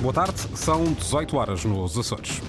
Boa 0.00 0.12
tarde, 0.12 0.38
são 0.54 0.92
18 0.92 1.36
horas 1.38 1.64
nos 1.64 1.96
Açores. 1.96 2.42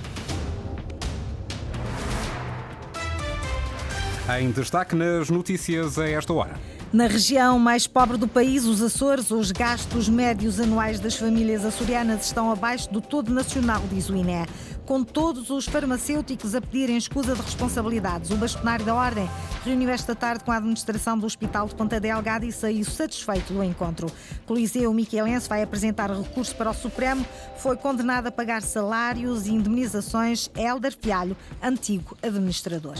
Em 4.37 4.51
destaque 4.51 4.93
nas 4.93 5.29
notícias 5.29 5.97
a 5.97 6.09
esta 6.09 6.33
hora. 6.33 6.59
Na 6.91 7.07
região 7.07 7.57
mais 7.57 7.87
pobre 7.87 8.17
do 8.17 8.27
país, 8.27 8.65
os 8.65 8.81
Açores, 8.81 9.31
os 9.31 9.51
gastos 9.51 10.09
médios 10.09 10.59
anuais 10.59 10.99
das 10.99 11.15
famílias 11.15 11.63
açorianas 11.63 12.25
estão 12.25 12.51
abaixo 12.51 12.91
do 12.91 12.99
todo 12.99 13.33
nacional, 13.33 13.81
diz 13.89 14.09
o 14.09 14.15
INE. 14.15 14.45
Com 14.87 15.03
todos 15.03 15.49
os 15.49 15.65
farmacêuticos 15.65 16.55
a 16.55 16.61
pedirem 16.61 16.95
escusa 16.95 17.35
de 17.35 17.41
responsabilidades, 17.41 18.31
o 18.31 18.37
bastonário 18.37 18.85
da 18.85 18.95
Ordem 18.95 19.29
reuniu 19.65 19.89
esta 19.89 20.15
tarde 20.15 20.45
com 20.45 20.51
a 20.53 20.55
administração 20.55 21.19
do 21.19 21.25
Hospital 21.25 21.67
de 21.67 21.75
Ponta 21.75 21.99
Delgada 21.99 22.45
e 22.45 22.53
saiu 22.53 22.85
satisfeito 22.85 23.51
do 23.51 23.61
encontro. 23.61 24.09
Coliseu 24.45 24.93
Miquelense 24.93 25.49
vai 25.49 25.61
apresentar 25.61 26.09
recurso 26.09 26.55
para 26.55 26.69
o 26.69 26.73
Supremo, 26.73 27.25
foi 27.57 27.75
condenado 27.75 28.27
a 28.27 28.31
pagar 28.31 28.61
salários 28.61 29.45
e 29.45 29.51
indemnizações 29.51 30.49
a 30.55 30.61
Helder 30.61 30.95
Fialho, 30.97 31.35
antigo 31.61 32.17
administrador. 32.23 32.95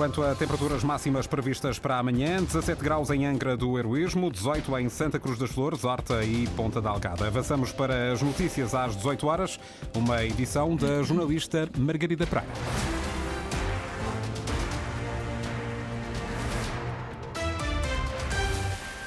Quanto 0.00 0.22
a 0.22 0.34
temperaturas 0.34 0.82
máximas 0.82 1.26
previstas 1.26 1.78
para 1.78 1.98
amanhã, 1.98 2.42
17 2.42 2.82
graus 2.82 3.10
em 3.10 3.26
Angra 3.26 3.54
do 3.54 3.78
Heroísmo, 3.78 4.30
18 4.30 4.78
em 4.78 4.88
Santa 4.88 5.20
Cruz 5.20 5.38
das 5.38 5.50
Flores, 5.50 5.84
Horta 5.84 6.24
e 6.24 6.46
Ponta 6.56 6.80
da 6.80 6.88
Algada. 6.88 7.26
Avançamos 7.26 7.70
para 7.70 8.10
as 8.10 8.22
notícias 8.22 8.74
às 8.74 8.96
18 8.96 9.26
horas, 9.26 9.60
uma 9.94 10.24
edição 10.24 10.74
da 10.74 11.02
jornalista 11.02 11.68
Margarida 11.76 12.26
Praia. 12.26 12.48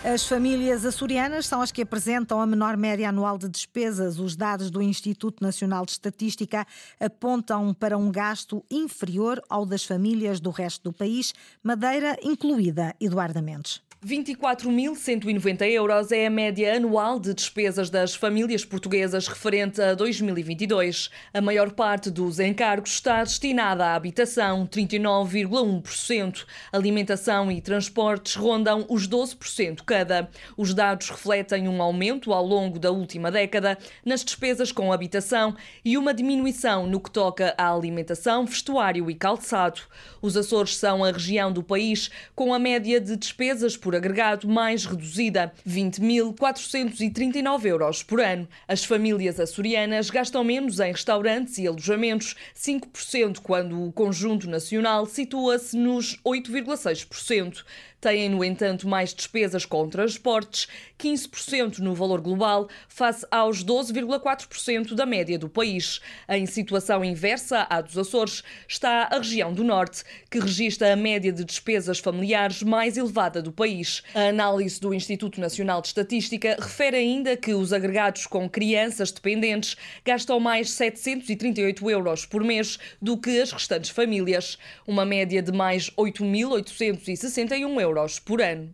As 0.05 0.27
famílias 0.27 0.85
açorianas 0.85 1.45
são 1.45 1.62
as 1.62 1.71
que 1.71 1.81
apresentam 1.81 2.41
a 2.41 2.45
menor 2.45 2.75
média 2.75 3.07
anual 3.07 3.38
de 3.38 3.48
despesas. 3.48 4.20
Os 4.20 4.35
dados 4.35 4.70
do 4.70 4.81
Instituto 4.81 5.41
Nacional 5.41 5.85
de 5.85 5.94
Estatística 5.94 6.67
apontam 6.99 7.73
para 7.73 7.97
um 7.97 8.11
gasto 8.11 8.66
inferior 8.69 9.42
ao 9.47 9.66
das 9.66 9.86
famílias 9.86 10.42
do 10.42 10.50
resto 10.50 10.83
do 10.83 10.94
país, 10.94 11.33
Madeira 11.64 12.17
incluída, 12.22 12.94
Eduardo 13.00 13.42
Mendes. 13.42 13.81
24.190 14.05 15.61
euros 15.71 16.11
é 16.11 16.25
a 16.25 16.29
média 16.29 16.75
anual 16.75 17.17
de 17.17 17.33
despesas 17.33 17.89
das 17.89 18.13
famílias 18.13 18.65
portuguesas 18.65 19.29
referente 19.29 19.81
a 19.81 19.93
2022. 19.93 21.09
A 21.33 21.39
maior 21.39 21.71
parte 21.71 22.11
dos 22.11 22.37
encargos 22.37 22.91
está 22.91 23.23
destinada 23.23 23.85
à 23.85 23.95
habitação, 23.95 24.67
39,1%. 24.67 26.45
Alimentação 26.73 27.49
e 27.49 27.61
transportes 27.61 28.35
rondam 28.35 28.85
os 28.89 29.07
12% 29.07 29.83
cada. 29.85 30.29
Os 30.57 30.73
dados 30.73 31.09
refletem 31.09 31.69
um 31.69 31.81
aumento 31.81 32.33
ao 32.33 32.45
longo 32.45 32.77
da 32.77 32.91
última 32.91 33.31
década 33.31 33.77
nas 34.03 34.23
despesas 34.25 34.73
com 34.73 34.91
habitação 34.91 35.55
e 35.83 35.97
uma 35.97 36.13
diminuição 36.13 36.85
no 36.87 36.99
que 36.99 37.09
toca 37.09 37.55
à 37.57 37.73
alimentação, 37.73 38.45
vestuário 38.45 39.09
e 39.09 39.15
calçado. 39.15 39.79
Os 40.21 40.35
Açores 40.35 40.75
são 40.75 41.05
a 41.05 41.11
região 41.11 41.53
do 41.53 41.63
país 41.63 42.11
com 42.35 42.53
a 42.53 42.59
média 42.59 42.99
de 42.99 43.15
despesas 43.15 43.77
por 43.77 43.92
agregado 43.95 44.47
mais 44.47 44.86
reduzida, 44.86 45.53
20.439 45.67 47.66
euros 47.66 48.03
por 48.03 48.19
ano. 48.22 48.47
As 48.67 48.83
famílias 48.83 49.39
açorianas 49.39 50.09
gastam 50.09 50.44
menos 50.44 50.80
em 50.80 50.91
restaurantes 50.91 51.58
e 51.58 51.67
alojamentos, 51.67 52.36
5%, 52.55 53.39
quando 53.41 53.83
o 53.83 53.91
conjunto 53.91 54.49
nacional 54.49 55.05
situa-se 55.05 55.77
nos 55.77 56.17
8,6%. 56.25 57.64
Têm, 58.03 58.27
no 58.27 58.43
entanto, 58.43 58.85
mais 58.85 59.13
despesas 59.13 59.65
com 59.65 59.87
transportes, 59.87 60.67
15% 60.99 61.77
no 61.77 61.95
valor 61.95 62.19
global, 62.19 62.67
face 62.89 63.25
aos 63.31 63.63
12,4% 63.63 64.93
da 64.93 65.05
média 65.05 65.39
do 65.39 65.47
país. 65.47 66.01
Em 66.27 66.45
situação 66.45 67.05
inversa 67.05 67.65
à 67.69 67.79
dos 67.79 67.97
Açores 67.97 68.43
está 68.67 69.07
a 69.09 69.19
região 69.19 69.53
do 69.53 69.63
Norte, 69.63 70.03
que 70.29 70.37
registra 70.37 70.91
a 70.91 70.97
média 70.97 71.31
de 71.31 71.45
despesas 71.45 71.99
familiares 71.99 72.61
mais 72.61 72.97
elevada 72.97 73.42
do 73.42 73.53
país. 73.53 74.03
A 74.13 74.27
análise 74.27 74.81
do 74.81 74.93
Instituto 74.93 75.39
Nacional 75.39 75.80
de 75.80 75.87
Estatística 75.87 76.58
refere 76.59 76.97
ainda 76.97 77.37
que 77.37 77.53
os 77.53 77.71
agregados 77.71 78.27
com 78.27 78.49
crianças 78.49 79.13
dependentes 79.13 79.77
gastam 80.03 80.42
mais 80.42 80.71
738 80.71 81.89
euros 81.89 82.25
por 82.25 82.43
mês 82.43 82.77
do 83.02 83.17
que 83.17 83.39
as 83.39 83.53
restantes 83.53 83.92
famílias, 83.92 84.58
uma 84.86 85.05
média 85.05 85.42
de 85.42 85.53
mais 85.53 85.89
8.861 85.92 87.80
euros 87.80 87.92
euros 87.93 88.20
por 88.20 88.42
ano. 88.42 88.73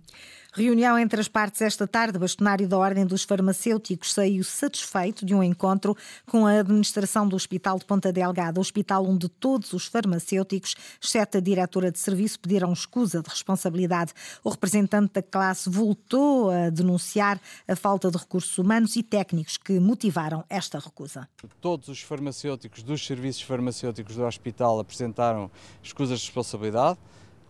Reunião 0.51 0.97
entre 0.97 1.21
as 1.21 1.27
partes 1.27 1.61
esta 1.61 1.87
tarde. 1.87 2.17
O 2.17 2.19
bastonário 2.19 2.67
da 2.67 2.75
Ordem 2.75 3.05
dos 3.05 3.23
Farmacêuticos 3.23 4.13
saiu 4.13 4.43
satisfeito 4.43 5.23
de 5.23 5.35
um 5.35 5.43
encontro 5.43 5.95
com 6.25 6.47
a 6.47 6.61
administração 6.61 7.27
do 7.27 7.35
Hospital 7.35 7.77
de 7.77 7.85
Ponta 7.85 8.11
Delgada, 8.11 8.59
hospital 8.59 9.05
onde 9.05 9.29
todos 9.29 9.73
os 9.73 9.85
farmacêuticos, 9.85 10.75
exceto 10.99 11.37
a 11.37 11.39
diretora 11.39 11.91
de 11.91 11.99
serviço, 11.99 12.39
pediram 12.39 12.73
escusa 12.73 13.21
de 13.21 13.29
responsabilidade. 13.29 14.11
O 14.43 14.49
representante 14.49 15.13
da 15.13 15.21
classe 15.21 15.69
voltou 15.69 16.49
a 16.49 16.71
denunciar 16.71 17.39
a 17.67 17.75
falta 17.75 18.09
de 18.09 18.17
recursos 18.17 18.57
humanos 18.57 18.95
e 18.95 19.03
técnicos 19.03 19.55
que 19.55 19.79
motivaram 19.79 20.43
esta 20.49 20.79
recusa. 20.79 21.29
Todos 21.61 21.89
os 21.89 22.01
farmacêuticos 22.01 22.81
dos 22.81 23.05
serviços 23.05 23.43
farmacêuticos 23.43 24.15
do 24.15 24.23
hospital 24.23 24.79
apresentaram 24.79 25.51
escusas 25.83 26.19
de 26.19 26.25
responsabilidade 26.25 26.97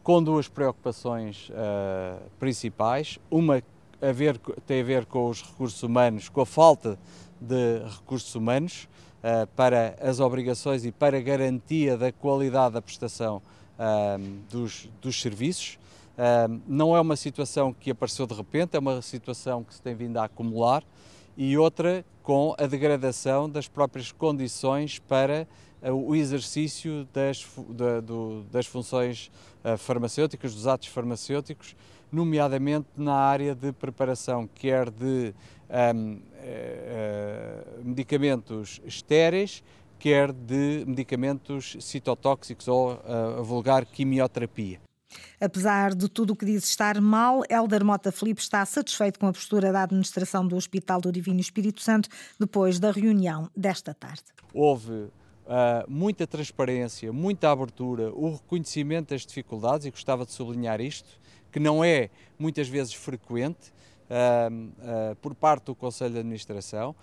com 0.09 0.24
duas 0.24 0.47
preocupações 0.47 1.50
uh, 1.50 2.20
principais. 2.40 3.20
Uma 3.30 3.62
a 4.02 4.12
ver, 4.12 4.40
tem 4.66 4.81
a 4.81 4.84
ver 4.84 5.06
com 5.06 5.30
os 5.30 5.44
recursos 5.44 5.84
humanos, 5.84 6.30
com 6.30 6.42
a 6.42 6.47
falta 6.47 6.97
de 7.40 7.78
recursos 7.88 8.34
humanos 8.34 8.90
uh, 9.19 9.46
para 9.56 9.96
as 10.02 10.19
obrigações 10.19 10.84
e 10.84 10.92
para 10.92 11.19
a 11.19 11.22
garantia 11.22 11.96
da 11.96 12.12
qualidade 12.12 12.74
da 12.74 12.81
prestação 12.81 13.40
uh, 13.78 14.19
dos, 14.50 14.90
dos, 15.00 15.22
serviços. 15.22 15.78
não 16.68 16.96
é 16.96 17.00
uma 17.00 17.16
situação 17.16 17.72
que 17.72 17.92
apareceu 17.92 18.25
de 18.25 18.34
repente, 18.34 18.75
é 18.75 18.80
uma 18.80 19.03
situação 19.03 19.64
que 19.64 19.75
se 19.75 19.81
tem 19.84 19.94
vindo 19.94 20.18
a 20.18 20.24
acumular 20.24 20.84
e 21.38 21.56
outra 21.56 22.03
com 22.24 22.56
a 22.58 22.66
degradação 22.66 23.48
das 23.48 23.68
próprias 23.68 24.12
condições 24.12 24.98
para 24.98 25.48
o 25.84 26.16
exercício 26.16 27.07
das, 27.13 27.45
da, 27.69 28.01
do, 28.01 28.44
das 28.51 28.66
funções 28.66 29.31
uh, 29.63 29.78
farmacêuticas, 29.78 30.53
dos 30.53 30.67
atos 30.67 30.88
farmacêuticos, 30.88 31.75
nomeadamente 32.12 32.88
na 32.97 33.13
área 33.13 33.56
de 33.56 33.72
preparação, 33.72 34.47
quer 34.47 34.89
de 34.89 35.34
um, 35.95 36.13
uh, 36.13 36.22
eh, 36.41 37.63
medicamentos 37.84 38.81
estéreis, 38.84 39.63
quer 40.00 40.31
de 40.31 40.84
medicamentos 40.88 41.78
citotóxicos 41.79 42.68
ou 42.68 43.00
a 43.06 43.41
vulgar 43.41 43.85
quimioterapia. 43.85 44.79
Apesar 45.39 45.95
de 45.95 46.07
tudo 46.09 46.34
o 46.34 46.35
que 46.35 46.45
diz 46.45 46.63
estar 46.63 47.00
mal, 47.01 47.44
Helder 47.50 47.84
Mota 47.84 48.12
Filipe 48.12 48.41
está 48.41 48.66
satisfeito 48.66 49.19
com 49.19 49.28
a 49.28 49.34
postura 49.34 49.72
da 49.72 49.84
administração 49.84 50.47
do 50.47 50.56
Hospital 50.56 51.01
do 51.01 51.12
Divino 51.12 51.39
Espírito 51.39 51.81
Santo 51.81 52.09
depois 52.39 52.79
da 52.79 52.91
reunião 52.91 53.50
desta 53.56 53.94
tarde. 53.94 54.23
Houve 54.53 55.09
Uh, 55.50 55.84
muita 55.92 56.28
transparência, 56.28 57.12
muita 57.12 57.50
abertura, 57.50 58.14
o 58.14 58.34
reconhecimento 58.34 59.16
das 59.16 59.26
dificuldades, 59.26 59.88
e 59.88 59.90
gostava 59.90 60.24
de 60.24 60.32
sublinhar 60.32 60.80
isto, 60.80 61.10
que 61.52 61.60
não 61.60 61.84
é 61.84 62.12
muitas 62.38 62.68
vezes 62.68 62.94
frequente 62.94 63.72
uh, 64.12 65.12
uh, 65.12 65.16
por 65.16 65.34
parte 65.34 65.64
do 65.66 65.74
Conselho 65.74 66.14
de 66.14 66.20
Administração, 66.20 66.96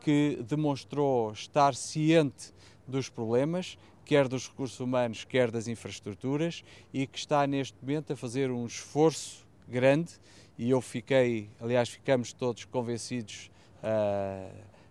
que 0.00 0.38
demonstrou 0.48 1.32
estar 1.32 1.74
ciente 1.74 2.52
dos 2.86 3.08
problemas, 3.08 3.76
quer 4.04 4.26
dos 4.28 4.48
recursos 4.48 4.78
humanos, 4.78 5.24
quer 5.24 5.50
das 5.50 5.66
infraestruturas, 5.66 6.64
e 6.92 7.06
que 7.08 7.18
está 7.18 7.44
neste 7.46 7.76
momento 7.80 8.12
a 8.12 8.16
fazer 8.16 8.52
um 8.52 8.66
esforço 8.66 9.44
grande, 9.68 10.12
e 10.56 10.70
eu 10.70 10.80
fiquei, 10.80 11.50
aliás, 11.60 11.88
ficamos 11.88 12.32
todos 12.32 12.64
convencidos 12.66 13.50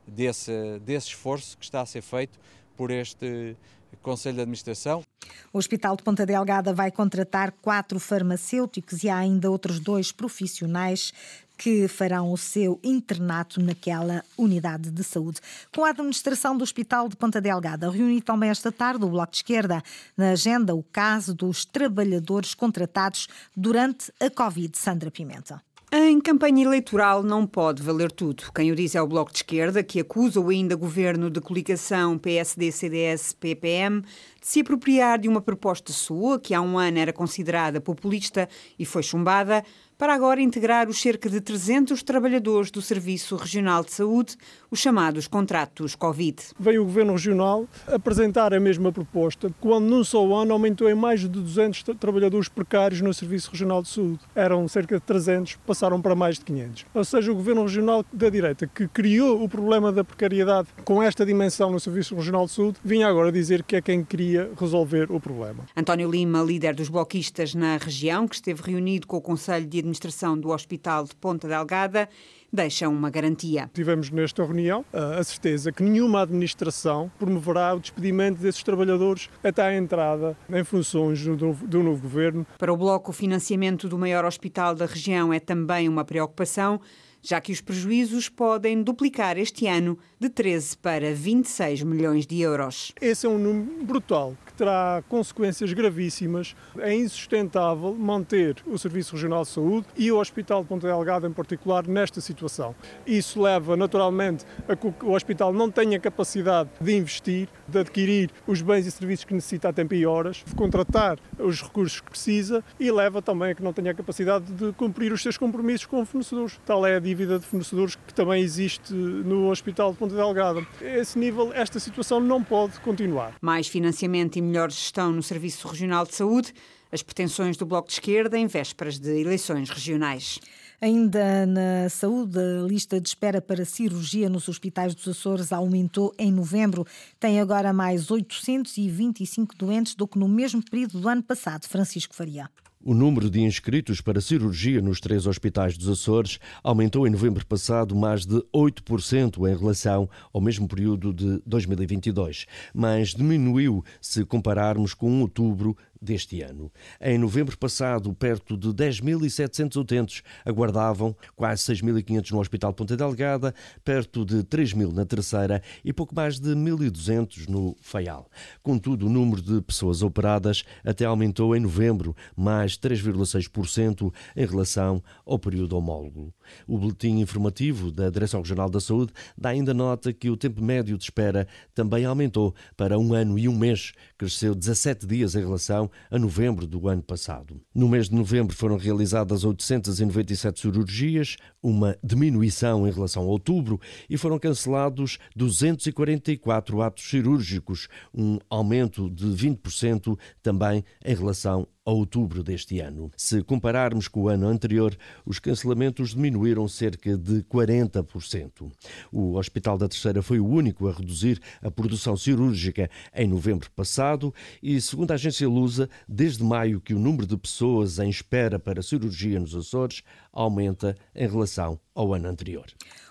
desse, 0.06 0.80
desse 0.80 1.08
esforço 1.08 1.58
que 1.58 1.64
está 1.64 1.80
a 1.80 1.86
ser 1.86 2.02
feito 2.02 2.38
por 2.78 2.92
este 2.92 3.58
Conselho 4.02 4.36
de 4.36 4.42
Administração. 4.42 5.04
O 5.52 5.58
Hospital 5.58 5.96
de 5.98 6.04
Ponta 6.04 6.26
Delgada 6.26 6.74
vai 6.74 6.92
contratar 6.92 7.52
quatro 7.62 8.00
farmacêuticos 8.00 9.04
e 9.04 9.10
há 9.10 9.18
ainda 9.18 9.50
outros 9.50 9.80
dois 9.80 10.12
profissionais 10.12 11.12
que 11.58 11.88
farão 11.88 12.32
o 12.32 12.38
seu 12.38 12.80
internato 12.84 13.60
naquela 13.60 14.24
unidade 14.38 14.92
de 14.92 15.04
saúde. 15.04 15.42
Com 15.74 15.84
a 15.84 15.90
administração 15.90 16.56
do 16.56 16.64
Hospital 16.64 17.10
de 17.10 17.16
Ponta 17.16 17.42
Delgada, 17.42 17.90
reúne 17.90 18.22
também 18.22 18.50
esta 18.50 18.72
tarde 18.72 19.04
o 19.04 19.10
Bloco 19.10 19.32
de 19.32 19.38
Esquerda 19.38 19.82
na 20.16 20.32
agenda 20.32 20.76
o 20.76 20.84
caso 20.84 21.34
dos 21.34 21.66
trabalhadores 21.66 22.54
contratados 22.54 23.28
durante 23.56 24.14
a 24.20 24.30
Covid. 24.30 24.78
Sandra 24.78 25.10
Pimenta. 25.10 25.67
Em 25.90 26.20
campanha 26.20 26.66
eleitoral 26.66 27.24
não 27.24 27.48
pode 27.48 27.82
valer 27.82 28.12
tudo. 28.12 28.52
Quem 28.54 28.70
o 28.74 28.76
diz 28.76 28.94
é 28.94 29.02
o 29.02 29.08
Bloco 29.08 29.32
de 29.32 29.38
Esquerda, 29.38 29.82
que 29.82 30.02
acusa 30.02 30.38
o 30.38 30.50
ainda 30.50 30.76
governo 30.76 31.30
de 31.30 31.40
coligação 31.40 32.18
PSD-CDS-PPM 32.18 34.02
de 34.02 34.08
se 34.42 34.60
apropriar 34.60 35.18
de 35.18 35.30
uma 35.30 35.40
proposta 35.40 35.94
sua, 35.94 36.42
que 36.42 36.54
há 36.54 36.60
um 36.60 36.78
ano 36.78 37.00
era 37.00 37.14
considerada 37.14 37.80
populista 37.80 38.50
e 38.78 38.84
foi 38.84 39.02
chumbada, 39.02 39.64
para 39.98 40.14
agora 40.14 40.40
integrar 40.40 40.88
os 40.88 41.02
cerca 41.02 41.28
de 41.28 41.42
300 41.42 42.04
trabalhadores 42.04 42.70
do 42.70 42.82
Serviço 42.82 43.36
Regional 43.36 43.84
de 43.84 43.92
Saúde, 43.92 44.36
os 44.70 44.80
chamados 44.80 45.28
contratos 45.28 45.96
Covid. 45.96 46.38
Veio 46.60 46.84
o 46.84 46.86
Governo 46.86 47.14
Regional 47.14 47.68
apresentar 47.88 48.54
a 48.54 48.60
mesma 48.60 48.92
proposta, 48.92 49.52
quando 49.60 49.86
num 49.86 50.04
só 50.04 50.24
ano 50.36 50.54
aumentou 50.54 50.88
em 50.88 50.94
mais 50.94 51.22
de 51.22 51.28
200 51.28 51.84
trabalhadores 52.00 52.48
precários 52.48 53.02
no 53.02 53.12
Serviço 53.12 53.50
Regional 53.52 53.82
de 53.82 53.90
Saúde. 53.90 54.20
Eram 54.36 54.68
cerca 54.68 54.96
de 54.96 55.02
300, 55.02 55.56
passaram 55.66 56.00
para 56.00 56.14
mais 56.14 56.38
de 56.38 56.46
500. 56.46 56.86
Ou 56.94 57.04
seja, 57.04 57.32
o 57.32 57.36
Governo 57.36 57.64
Regional 57.64 58.06
da 58.14 58.30
direita, 58.30 58.68
que 58.68 58.88
criou 58.88 59.44
o 59.44 59.50
problema 59.50 59.92
da 59.92 60.04
precariedade 60.04 60.68
com 60.86 61.02
esta 61.02 61.26
dimensão 61.26 61.72
no 61.72 61.80
Serviço 61.80 62.14
Regional 62.14 62.46
de 62.46 62.52
Saúde, 62.52 62.78
vinha 62.84 63.08
agora 63.08 63.32
dizer 63.32 63.64
que 63.64 63.76
é 63.76 63.82
quem 63.82 64.04
queria 64.04 64.52
resolver 64.60 65.12
o 65.12 65.20
problema. 65.20 65.66
António 65.76 66.12
Lima, 66.12 66.44
líder 66.44 66.76
dos 66.76 66.88
bloquistas 66.90 67.56
na 67.56 67.78
região, 67.78 68.28
que 68.28 68.36
esteve 68.36 68.62
reunido 68.62 69.08
com 69.08 69.18
o 69.18 69.22
Conselho 69.22 69.66
de 69.66 69.87
Administração 69.88 70.38
do 70.38 70.50
Hospital 70.50 71.06
de 71.06 71.16
Ponta 71.16 71.48
Delgada, 71.48 72.10
deixam 72.52 72.94
uma 72.94 73.10
garantia. 73.10 73.70
Tivemos 73.74 74.10
nesta 74.10 74.44
reunião 74.44 74.84
a 74.92 75.24
certeza 75.24 75.72
que 75.72 75.82
nenhuma 75.82 76.22
administração 76.22 77.10
promoverá 77.18 77.74
o 77.74 77.80
despedimento 77.80 78.42
desses 78.42 78.62
trabalhadores 78.64 79.30
até 79.42 79.62
à 79.62 79.76
entrada 79.76 80.38
em 80.50 80.64
funções 80.64 81.24
do 81.24 81.38
novo, 81.38 81.66
do 81.66 81.84
novo 81.84 82.02
governo. 82.02 82.46
Para 82.58 82.74
o 82.74 82.78
Bloco, 82.78 83.12
o 83.12 83.14
financiamento 83.14 83.88
do 83.88 83.98
maior 83.98 84.26
hospital 84.26 84.76
da 84.76 84.86
região 84.86 85.32
é 85.32 85.40
também 85.40 85.88
uma 85.88 86.04
preocupação 86.04 86.82
já 87.22 87.42
que 87.42 87.52
os 87.52 87.60
prejuízos 87.60 88.30
podem 88.30 88.82
duplicar 88.82 89.38
este 89.38 89.68
ano 89.68 89.98
de 90.20 90.30
13 90.30 90.78
para 90.78 91.14
26 91.14 91.84
milhões 91.84 92.26
de 92.26 92.40
euros. 92.40 92.94
Esse 93.02 93.26
é 93.26 93.30
um 93.30 93.38
número 93.38 93.84
brutal 93.84 94.36
terá 94.58 95.04
consequências 95.08 95.72
gravíssimas. 95.72 96.56
É 96.80 96.94
insustentável 96.94 97.94
manter 97.96 98.58
o 98.66 98.78
Serviço 98.78 99.16
Regional 99.16 99.44
de 99.44 99.50
Saúde 99.50 99.88
e 99.96 100.12
o 100.12 100.20
Hospital 100.20 100.64
de 100.64 100.68
Ponta 100.68 100.88
Delgada 100.88 101.28
em 101.28 101.32
particular 101.32 101.88
nesta 101.88 102.20
situação. 102.20 102.76
Isso 103.06 103.42
leva 103.42 103.78
naturalmente 103.78 104.46
a 104.68 104.76
que 104.76 104.94
o 105.04 105.12
hospital 105.12 105.54
não 105.54 105.70
tenha 105.70 106.00
capacidade 106.00 106.70
de 106.82 106.96
investir, 106.96 107.48
de 107.68 107.80
adquirir 107.80 108.32
os 108.46 108.62
bens 108.62 108.86
e 108.86 108.92
serviços 108.92 109.26
que 109.26 109.34
necessita 109.34 109.70
a 109.70 109.74
tempo 109.74 109.94
e 109.94 110.06
horas, 110.06 110.44
de 110.46 110.56
contratar 110.56 111.20
os 111.40 111.62
recursos 111.62 112.02
que 112.02 112.10
precisa 112.10 112.64
e 112.80 112.92
leva 112.92 113.22
também 113.22 113.52
a 113.52 113.56
que 113.56 113.64
não 113.64 113.74
tenha 113.74 113.92
a 113.92 113.94
capacidade 113.94 114.52
de 114.52 114.74
cumprir 114.74 115.12
os 115.14 115.22
seus 115.22 115.38
compromissos 115.38 115.86
com 115.86 116.06
fornecedores. 116.06 116.60
Tal 116.66 116.86
é 116.86 116.96
a 116.96 117.00
dívida 117.00 117.38
de 117.38 117.46
fornecedores 117.46 117.96
que 117.96 118.14
também 118.14 118.42
existe 118.42 118.94
no 118.94 119.50
Hospital 119.50 119.92
de 119.92 119.98
Ponta 119.98 120.16
Delgada. 120.16 120.66
A 120.82 120.98
esse 120.98 121.20
nível, 121.20 121.52
esta 121.54 121.80
situação 121.80 122.20
não 122.20 122.44
pode 122.44 122.80
continuar. 122.80 123.34
Mais 123.42 123.68
financiamento 123.68 124.38
melhor 124.48 124.72
gestão 124.72 125.12
no 125.12 125.22
Serviço 125.22 125.68
Regional 125.68 126.06
de 126.06 126.16
Saúde, 126.16 126.54
as 126.92 127.04
pretensões 127.04 127.58
do 127.58 127.66
Bloco 127.66 127.88
de 127.88 127.94
Esquerda 127.94 128.38
em 128.38 128.48
vésperas 128.48 128.98
de 128.98 129.20
eleições 129.20 129.70
regionais. 129.70 130.40
Ainda 130.80 131.46
na 131.46 131.90
saúde, 131.90 132.38
a 132.40 132.62
lista 132.62 133.02
de 133.02 133.10
espera 133.10 133.42
para 133.42 133.66
cirurgia 133.66 134.30
nos 134.30 134.48
hospitais 134.48 134.94
dos 134.94 135.08
Açores 135.08 135.52
aumentou 135.52 136.14
em 136.20 136.32
novembro. 136.32 136.86
Tem 137.20 137.40
agora 137.40 137.74
mais 137.74 138.12
825 138.12 139.56
doentes 139.56 139.96
do 139.96 140.08
que 140.08 140.20
no 140.20 140.28
mesmo 140.28 140.64
período 140.64 141.00
do 141.00 141.10
ano 141.10 141.24
passado. 141.24 141.68
Francisco 141.68 142.16
Faria. 142.16 142.50
O 142.88 142.94
número 142.94 143.30
de 143.30 143.42
inscritos 143.42 144.00
para 144.00 144.22
cirurgia 144.22 144.82
nos 144.82 145.02
três 145.02 145.28
hospitais 145.28 145.78
dos 145.78 145.90
Açores 145.90 146.40
aumentou 146.64 147.06
em 147.06 147.10
novembro 147.10 147.46
passado 147.46 147.94
mais 147.94 148.26
de 148.26 148.42
8% 148.56 149.46
em 149.46 149.58
relação 149.58 150.10
ao 150.32 150.40
mesmo 150.40 150.70
período 150.70 151.14
de 151.14 151.42
2022, 151.46 152.46
mas 152.74 153.10
diminuiu 153.10 153.84
se 154.00 154.24
compararmos 154.24 154.94
com 154.94 155.20
outubro 155.20 155.76
deste 156.02 156.42
ano. 156.42 156.72
Em 157.02 157.18
novembro 157.18 157.58
passado, 157.58 158.14
perto 158.14 158.58
de 158.58 158.70
10.700 158.70 159.76
utentes 159.76 160.24
aguardavam, 160.46 161.16
quase 161.36 161.64
6.500 161.64 162.32
no 162.32 162.40
Hospital 162.40 162.74
Ponta 162.74 162.96
Delgada, 162.96 163.54
perto 163.84 164.26
de 164.26 164.44
3.000 164.44 164.94
na 164.94 165.06
Terceira 165.06 165.62
e 165.84 165.92
pouco 165.92 166.16
mais 166.16 166.40
de 166.40 166.50
1.200 166.56 167.48
no 167.48 167.76
Faial. 167.82 168.30
Contudo, 168.62 169.08
o 169.08 169.10
número 169.10 169.42
de 169.42 169.62
pessoas 169.62 170.02
operadas 170.02 170.64
até 170.84 171.06
aumentou 171.06 171.56
em 171.56 171.60
novembro, 171.60 172.16
mais 172.36 172.78
3,6% 172.78 174.14
em 174.36 174.46
relação 174.46 175.04
ao 175.26 175.40
período 175.40 175.78
homólogo. 175.78 176.34
O 176.68 176.78
boletim 176.78 177.20
informativo 177.20 177.92
da 177.92 178.10
Direção 178.10 178.42
Regional 178.42 178.70
da 178.70 178.80
Saúde 178.80 179.12
dá 179.38 179.50
ainda 179.50 179.74
nota 179.74 180.14
que 180.14 180.30
o 180.30 180.38
tempo 180.38 180.64
médio 180.64 180.98
de 180.98 181.04
espera 181.04 181.48
também 181.74 182.06
aumentou 182.06 182.54
para 182.76 182.98
um 182.98 183.14
ano 183.14 183.38
e 183.38 183.48
um 183.48 183.58
mês, 183.58 183.94
cresceu 184.18 184.56
17 184.56 185.06
dias 185.06 185.36
em 185.36 185.40
relação 185.40 185.87
a 186.10 186.20
novembro 186.20 186.68
do 186.68 186.88
ano 186.88 187.02
passado. 187.02 187.62
No 187.74 187.88
mês 187.88 188.10
de 188.10 188.16
novembro 188.16 188.56
foram 188.56 188.78
realizadas 188.78 189.44
897 189.44 190.60
cirurgias, 190.60 191.38
uma 191.62 191.98
diminuição 192.04 192.88
em 192.88 192.92
relação 192.92 193.24
a 193.24 193.28
outubro, 193.28 193.80
e 194.10 194.18
foram 194.18 194.40
cancelados 194.40 195.18
244 195.36 196.82
atos 196.82 197.10
cirúrgicos, 197.10 197.88
um 198.14 198.38
aumento 198.50 199.10
de 199.10 199.26
20% 199.26 200.18
também 200.42 200.84
em 201.06 201.16
relação 201.16 201.68
a 201.88 201.92
outubro 201.92 202.44
deste 202.44 202.82
ano. 202.82 203.10
Se 203.16 203.42
compararmos 203.42 204.10
com 204.10 204.24
o 204.24 204.28
ano 204.28 204.50
anterior, 204.50 204.94
os 205.26 205.40
cancelamentos 205.40 206.10
diminuíram 206.10 206.68
cerca 206.68 207.18
de 207.18 207.44
40%. 207.44 208.70
O 209.10 209.38
Hospital 209.38 209.78
da 209.78 209.88
Terceira 209.88 210.22
foi 210.22 210.38
o 210.38 210.46
único 210.46 210.90
a 210.90 210.92
reduzir 210.92 211.40
a 211.62 211.72
produção 211.72 212.18
cirúrgica 212.18 212.90
em 213.16 213.26
novembro 213.26 213.72
passado 213.72 214.34
e, 214.62 214.82
segundo 214.82 215.12
a 215.12 215.14
agência 215.14 215.48
Lusa, 215.48 215.90
desde 216.10 216.44
maio 216.44 216.82
que 216.82 216.94
o 216.94 217.00
número 217.00 217.26
de 217.26 217.38
pessoas 217.38 218.00
em 218.00 218.10
espera 218.10 218.60
para 218.60 218.82
cirurgia 218.82 219.40
nos 219.40 219.56
Açores 219.56 220.04
aumenta 220.38 220.96
em 221.16 221.28
relação 221.28 221.80
ao 221.96 222.14
ano 222.14 222.30
anterior. 222.30 222.68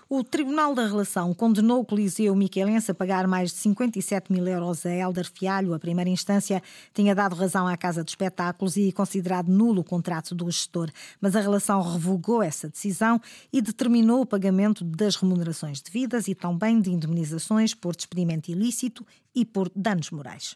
O 0.09 0.23
Tribunal 0.23 0.73
da 0.73 0.87
Relação 0.87 1.33
condenou 1.33 1.81
o 1.81 1.85
Coliseu 1.85 2.33
Miquelense 2.33 2.89
a 2.89 2.95
pagar 2.95 3.27
mais 3.27 3.51
de 3.51 3.57
57 3.57 4.31
mil 4.31 4.47
euros 4.47 4.85
a 4.85 4.89
Helder 4.89 5.29
Fialho. 5.29 5.73
A 5.73 5.79
primeira 5.79 6.09
instância 6.09 6.63
tinha 6.93 7.13
dado 7.13 7.35
razão 7.35 7.67
à 7.67 7.75
Casa 7.75 8.05
de 8.05 8.11
Espetáculos 8.11 8.77
e 8.77 8.93
considerado 8.93 9.49
nulo 9.49 9.81
o 9.81 9.83
contrato 9.83 10.33
do 10.33 10.49
gestor, 10.49 10.89
mas 11.19 11.35
a 11.35 11.41
relação 11.41 11.81
revogou 11.81 12.41
essa 12.41 12.69
decisão 12.69 13.19
e 13.51 13.61
determinou 13.61 14.21
o 14.21 14.25
pagamento 14.25 14.85
das 14.85 15.17
remunerações 15.17 15.81
devidas 15.81 16.29
e 16.29 16.33
também 16.33 16.79
de 16.79 16.89
indemnizações 16.89 17.73
por 17.73 17.93
despedimento 17.93 18.49
ilícito 18.49 19.05
e 19.35 19.43
por 19.43 19.69
danos 19.75 20.09
morais. 20.09 20.55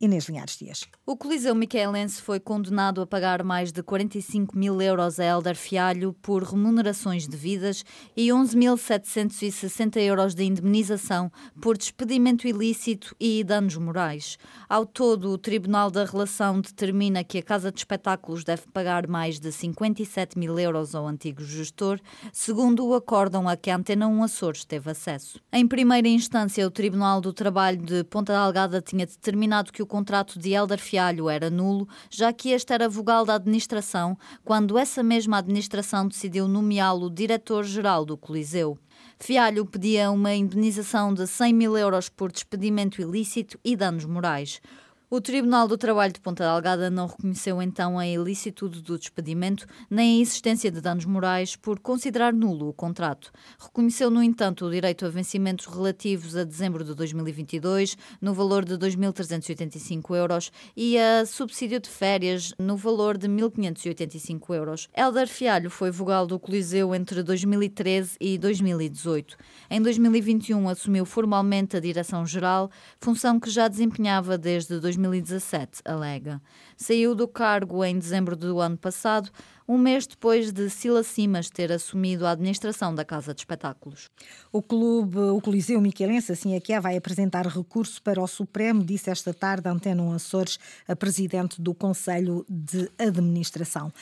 Inês 0.00 0.24
Linhares 0.24 0.56
Dias. 0.56 0.86
O 1.04 1.14
Coliseu 1.14 1.54
Miquelense 1.54 2.22
foi 2.22 2.40
condenado 2.40 3.02
a 3.02 3.06
pagar 3.06 3.44
mais 3.44 3.70
de 3.70 3.82
45 3.82 4.56
mil 4.56 4.80
euros 4.80 5.20
a 5.20 5.24
Helder 5.24 5.54
Fialho 5.54 6.14
por 6.22 6.42
remunerações 6.42 7.26
devidas 7.26 7.84
e 8.16 8.28
11.760 8.28 9.98
euros 9.98 10.34
de 10.34 10.44
indemnização 10.44 11.30
por 11.60 11.76
despedimento 11.76 12.48
ilícito 12.48 13.14
e 13.20 13.44
danos 13.44 13.76
morais. 13.76 14.38
Ao 14.70 14.86
todo, 14.86 15.32
o 15.32 15.36
Tribunal 15.36 15.90
da 15.90 16.06
Relação 16.06 16.62
determina 16.62 17.22
que 17.22 17.36
a 17.36 17.42
Casa 17.42 17.70
de 17.70 17.80
Espetáculos 17.80 18.42
deve 18.42 18.62
pagar 18.72 19.06
mais 19.06 19.38
de 19.38 19.52
57 19.52 20.38
mil 20.38 20.58
euros 20.58 20.94
ao 20.94 21.06
antigo 21.06 21.44
gestor, 21.44 22.00
segundo 22.32 22.86
o 22.86 22.94
acórdão 22.94 23.46
a 23.46 23.54
que 23.54 23.70
a 23.70 23.76
Antena 23.76 24.08
1 24.08 24.22
Açores 24.22 24.64
teve 24.64 24.90
acesso. 24.90 25.38
Em 25.52 25.68
primeira 25.68 26.08
instância, 26.08 26.66
o 26.66 26.70
Tribunal 26.70 27.20
do 27.20 27.34
Trabalho 27.34 27.82
de 27.82 28.02
Ponta 28.04 28.32
Delgada 28.32 28.80
tinha 28.80 29.04
determinado 29.04 29.70
que 29.70 29.82
o 29.82 29.89
contrato 29.90 30.38
de 30.38 30.52
Helder 30.52 30.78
Fialho 30.78 31.28
era 31.28 31.50
nulo, 31.50 31.88
já 32.08 32.32
que 32.32 32.50
este 32.50 32.72
era 32.72 32.88
vogal 32.88 33.24
da 33.24 33.34
administração, 33.34 34.16
quando 34.44 34.78
essa 34.78 35.02
mesma 35.02 35.38
administração 35.38 36.06
decidiu 36.06 36.46
nomeá-lo 36.46 37.10
diretor-geral 37.10 38.04
do 38.04 38.16
Coliseu. 38.16 38.78
Fialho 39.18 39.66
pedia 39.66 40.10
uma 40.10 40.32
indenização 40.32 41.12
de 41.12 41.26
100 41.26 41.52
mil 41.52 41.76
euros 41.76 42.08
por 42.08 42.30
despedimento 42.30 43.02
ilícito 43.02 43.58
e 43.64 43.74
danos 43.74 44.04
morais. 44.04 44.62
O 45.12 45.20
Tribunal 45.20 45.66
do 45.66 45.76
Trabalho 45.76 46.12
de 46.12 46.20
Ponta 46.20 46.44
Delgada 46.44 46.88
não 46.88 47.08
reconheceu 47.08 47.60
então 47.60 47.98
a 47.98 48.06
ilicitude 48.06 48.80
do 48.80 48.96
despedimento 48.96 49.66
nem 49.90 50.18
a 50.18 50.22
existência 50.22 50.70
de 50.70 50.80
danos 50.80 51.04
morais 51.04 51.56
por 51.56 51.80
considerar 51.80 52.32
nulo 52.32 52.68
o 52.68 52.72
contrato. 52.72 53.32
Reconheceu, 53.58 54.08
no 54.08 54.22
entanto, 54.22 54.64
o 54.64 54.70
direito 54.70 55.04
a 55.04 55.08
vencimentos 55.08 55.66
relativos 55.66 56.36
a 56.36 56.44
dezembro 56.44 56.84
de 56.84 56.94
2022 56.94 57.98
no 58.20 58.32
valor 58.32 58.64
de 58.64 58.74
2.385 58.74 60.14
euros 60.14 60.52
e 60.76 60.96
a 60.96 61.26
subsídio 61.26 61.80
de 61.80 61.88
férias 61.88 62.54
no 62.56 62.76
valor 62.76 63.18
de 63.18 63.26
1.585 63.26 64.54
euros. 64.54 64.88
Helder 64.96 65.26
Fialho 65.26 65.70
foi 65.70 65.90
vogal 65.90 66.24
do 66.24 66.38
Coliseu 66.38 66.94
entre 66.94 67.24
2013 67.24 68.16
e 68.20 68.38
2018. 68.38 69.36
Em 69.68 69.82
2021 69.82 70.68
assumiu 70.68 71.04
formalmente 71.04 71.76
a 71.76 71.80
direção-geral, 71.80 72.70
função 73.00 73.40
que 73.40 73.50
já 73.50 73.66
desempenhava 73.66 74.38
desde 74.38 74.78
2018 74.78 74.99
2017, 75.08 75.82
alega. 75.84 76.40
Saiu 76.76 77.14
do 77.14 77.26
cargo 77.26 77.84
em 77.84 77.98
dezembro 77.98 78.36
do 78.36 78.60
ano 78.60 78.76
passado, 78.76 79.30
um 79.68 79.78
mês 79.78 80.06
depois 80.06 80.52
de 80.52 80.68
Sila 80.68 81.02
Simas 81.02 81.48
ter 81.48 81.70
assumido 81.70 82.26
a 82.26 82.32
administração 82.32 82.94
da 82.94 83.04
Casa 83.04 83.32
de 83.32 83.40
Espetáculos. 83.40 84.10
O 84.52 84.60
clube, 84.60 85.16
o 85.16 85.40
Coliseu 85.40 85.80
Miquelense, 85.80 86.32
assim 86.32 86.54
é 86.54 86.60
que 86.60 86.72
é, 86.72 86.80
vai 86.80 86.96
apresentar 86.96 87.46
recurso 87.46 88.02
para 88.02 88.20
o 88.20 88.26
Supremo, 88.26 88.84
disse 88.84 89.10
esta 89.10 89.32
tarde 89.32 89.68
Antena 89.68 90.14
Açores, 90.14 90.58
a 90.88 90.96
presidente 90.96 91.60
do 91.60 91.72
Conselho 91.72 92.44
de 92.48 92.90
Administração. 92.98 93.92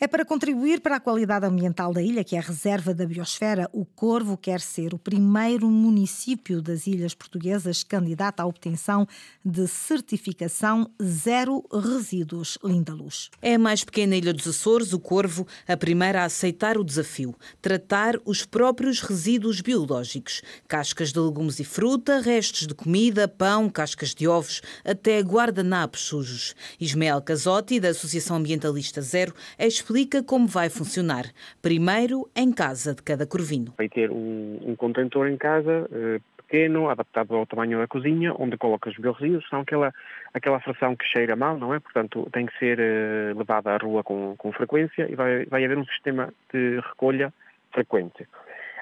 É 0.00 0.06
para 0.06 0.24
contribuir 0.24 0.80
para 0.80 0.94
a 0.94 1.00
qualidade 1.00 1.44
ambiental 1.44 1.92
da 1.92 2.00
ilha, 2.00 2.22
que 2.22 2.36
é 2.36 2.38
a 2.38 2.42
reserva 2.42 2.94
da 2.94 3.04
biosfera, 3.04 3.68
o 3.72 3.84
Corvo 3.84 4.36
quer 4.36 4.60
ser 4.60 4.94
o 4.94 4.98
primeiro 4.98 5.68
município 5.68 6.62
das 6.62 6.86
ilhas 6.86 7.14
portuguesas 7.14 7.82
candidato 7.82 8.38
à 8.38 8.46
obtenção 8.46 9.08
de 9.44 9.66
certificação 9.66 10.88
zero 11.02 11.64
resíduos. 11.72 12.58
Linda 12.62 12.94
Luz. 12.94 13.28
É 13.42 13.54
a 13.54 13.58
mais 13.58 13.82
pequena 13.82 14.14
ilha 14.14 14.32
dos 14.32 14.46
Açores, 14.46 14.92
o 14.92 15.00
Corvo, 15.00 15.44
a 15.66 15.76
primeira 15.76 16.22
a 16.22 16.26
aceitar 16.26 16.78
o 16.78 16.84
desafio, 16.84 17.34
tratar 17.60 18.20
os 18.24 18.44
próprios 18.44 19.00
resíduos 19.00 19.60
biológicos, 19.60 20.42
cascas 20.68 21.12
de 21.12 21.18
legumes 21.18 21.58
e 21.58 21.64
fruta, 21.64 22.20
restos 22.20 22.68
de 22.68 22.74
comida, 22.74 23.26
pão, 23.26 23.68
cascas 23.68 24.14
de 24.14 24.28
ovos, 24.28 24.62
até 24.84 25.18
guardanapos 25.18 26.02
sujos. 26.02 26.54
Ismael 26.78 27.20
Casotti, 27.20 27.80
da 27.80 27.88
Associação 27.88 28.36
Ambientalista 28.36 29.02
Zero, 29.02 29.34
é 29.58 29.66
explica 29.88 30.22
como 30.22 30.46
vai 30.46 30.68
funcionar. 30.68 31.24
Primeiro, 31.62 32.28
em 32.36 32.52
casa 32.52 32.94
de 32.94 33.02
cada 33.02 33.26
corvino. 33.26 33.72
Vai 33.78 33.88
ter 33.88 34.10
um, 34.10 34.58
um 34.62 34.76
contentor 34.76 35.28
em 35.28 35.36
casa 35.38 35.88
eh, 35.90 36.20
pequeno, 36.36 36.90
adaptado 36.90 37.34
ao 37.34 37.46
tamanho 37.46 37.78
da 37.78 37.86
cozinha, 37.86 38.34
onde 38.38 38.58
coloca 38.58 38.90
os 38.90 38.96
biorresíduos, 38.98 39.48
são 39.48 39.60
aquela, 39.60 39.92
aquela 40.34 40.60
fração 40.60 40.94
que 40.94 41.06
cheira 41.06 41.34
mal, 41.34 41.56
não 41.56 41.72
é? 41.72 41.80
Portanto, 41.80 42.28
tem 42.32 42.44
que 42.44 42.58
ser 42.58 42.78
eh, 42.78 43.32
levada 43.34 43.70
à 43.70 43.78
rua 43.78 44.04
com, 44.04 44.34
com 44.36 44.52
frequência 44.52 45.10
e 45.10 45.14
vai, 45.14 45.46
vai 45.46 45.64
haver 45.64 45.78
um 45.78 45.86
sistema 45.86 46.34
de 46.52 46.80
recolha 46.80 47.32
frequente. 47.72 48.28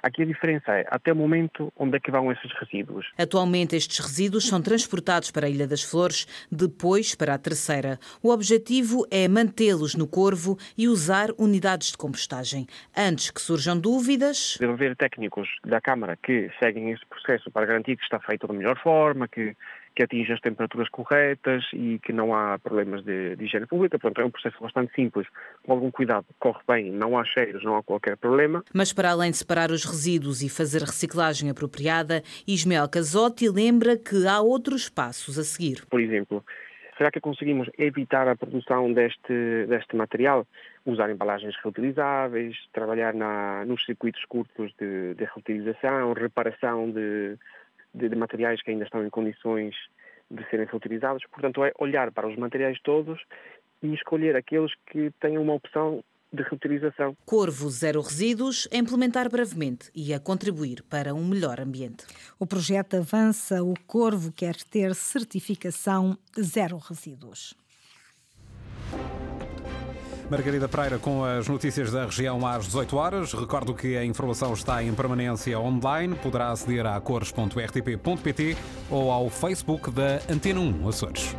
Aqui 0.06 0.22
a 0.22 0.24
diferença 0.24 0.70
é 0.70 0.86
até 0.88 1.12
o 1.12 1.16
momento 1.16 1.72
onde 1.76 1.96
é 1.96 2.00
que 2.00 2.12
vão 2.12 2.30
esses 2.30 2.52
resíduos. 2.60 3.10
Atualmente 3.18 3.74
estes 3.74 3.98
resíduos 3.98 4.46
são 4.46 4.62
transportados 4.62 5.32
para 5.32 5.48
a 5.48 5.50
Ilha 5.50 5.66
das 5.66 5.82
Flores, 5.82 6.28
depois 6.48 7.16
para 7.16 7.34
a 7.34 7.38
Terceira. 7.38 7.98
O 8.22 8.30
objetivo 8.30 9.04
é 9.10 9.26
mantê-los 9.26 9.96
no 9.96 10.06
Corvo 10.06 10.56
e 10.78 10.86
usar 10.86 11.30
unidades 11.36 11.90
de 11.90 11.98
compostagem. 11.98 12.68
Antes 12.96 13.32
que 13.32 13.40
surjam 13.40 13.76
dúvidas... 13.80 14.56
Deve 14.60 14.74
haver 14.74 14.94
técnicos 14.94 15.48
da 15.64 15.80
Câmara 15.80 16.16
que 16.16 16.52
seguem 16.62 16.92
esse 16.92 17.04
processo 17.06 17.50
para 17.50 17.66
garantir 17.66 17.96
que 17.96 18.04
está 18.04 18.20
feito 18.20 18.46
da 18.46 18.54
melhor 18.54 18.80
forma, 18.80 19.26
que 19.26 19.56
que 19.96 20.02
atinge 20.02 20.30
as 20.30 20.40
temperaturas 20.40 20.88
corretas 20.90 21.64
e 21.72 21.98
que 22.00 22.12
não 22.12 22.34
há 22.34 22.58
problemas 22.58 23.02
de, 23.02 23.34
de 23.34 23.44
higiene 23.46 23.66
pública. 23.66 23.98
Portanto, 23.98 24.22
é 24.22 24.26
um 24.26 24.30
processo 24.30 24.56
bastante 24.60 24.94
simples, 24.94 25.26
com 25.64 25.72
algum 25.72 25.90
cuidado, 25.90 26.26
corre 26.38 26.60
bem, 26.68 26.92
não 26.92 27.18
há 27.18 27.24
cheiros, 27.24 27.64
não 27.64 27.76
há 27.76 27.82
qualquer 27.82 28.16
problema. 28.18 28.62
Mas 28.74 28.92
para 28.92 29.10
além 29.10 29.30
de 29.30 29.38
separar 29.38 29.70
os 29.70 29.84
resíduos 29.84 30.42
e 30.42 30.50
fazer 30.50 30.82
reciclagem 30.82 31.48
apropriada, 31.48 32.22
Ismael 32.46 32.88
Casotti 32.88 33.48
lembra 33.48 33.96
que 33.96 34.26
há 34.26 34.40
outros 34.40 34.90
passos 34.90 35.38
a 35.38 35.44
seguir. 35.44 35.86
Por 35.86 36.00
exemplo, 36.00 36.44
será 36.98 37.10
que 37.10 37.20
conseguimos 37.20 37.68
evitar 37.78 38.28
a 38.28 38.36
produção 38.36 38.92
deste, 38.92 39.66
deste 39.66 39.96
material? 39.96 40.46
Usar 40.84 41.10
embalagens 41.10 41.56
reutilizáveis, 41.62 42.54
trabalhar 42.72 43.14
na, 43.14 43.64
nos 43.64 43.82
circuitos 43.86 44.22
curtos 44.26 44.72
de, 44.78 45.14
de 45.14 45.24
reutilização, 45.24 46.12
reparação 46.12 46.90
de, 46.90 47.38
de, 47.96 48.08
de 48.08 48.16
materiais 48.16 48.62
que 48.62 48.70
ainda 48.70 48.84
estão 48.84 49.04
em 49.04 49.10
condições 49.10 49.74
de 50.30 50.48
serem 50.50 50.66
reutilizados. 50.66 51.22
Portanto, 51.30 51.64
é 51.64 51.72
olhar 51.78 52.12
para 52.12 52.28
os 52.28 52.36
materiais 52.36 52.78
todos 52.82 53.20
e 53.82 53.94
escolher 53.94 54.36
aqueles 54.36 54.72
que 54.90 55.10
tenham 55.20 55.42
uma 55.42 55.54
opção 55.54 56.02
de 56.32 56.42
reutilização. 56.42 57.16
Corvo 57.24 57.70
Zero 57.70 58.00
Resíduos 58.00 58.68
a 58.72 58.76
implementar 58.76 59.30
brevemente 59.30 59.90
e 59.94 60.12
a 60.12 60.20
contribuir 60.20 60.82
para 60.82 61.14
um 61.14 61.26
melhor 61.26 61.60
ambiente. 61.60 62.04
O 62.38 62.46
projeto 62.46 62.96
avança, 62.96 63.62
o 63.62 63.74
Corvo 63.86 64.32
quer 64.32 64.56
ter 64.56 64.94
certificação 64.94 66.18
Zero 66.38 66.76
Resíduos. 66.76 67.54
Margarida 70.30 70.68
Pereira 70.68 70.98
com 70.98 71.24
as 71.24 71.46
notícias 71.48 71.92
da 71.92 72.04
região 72.04 72.46
às 72.46 72.66
18 72.66 72.96
horas. 72.96 73.32
Recordo 73.32 73.74
que 73.74 73.96
a 73.96 74.04
informação 74.04 74.52
está 74.52 74.82
em 74.82 74.92
permanência 74.94 75.58
online. 75.58 76.14
Poderá 76.16 76.50
aceder 76.50 76.86
a 76.86 77.00
cores.rtp.pt 77.00 78.56
ou 78.90 79.10
ao 79.10 79.30
Facebook 79.30 79.90
da 79.90 80.20
Antena 80.28 80.60
1 80.60 80.88
Açores. 80.88 81.36